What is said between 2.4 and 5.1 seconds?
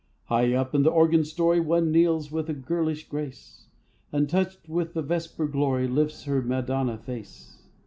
a girlish grace; And, touched with the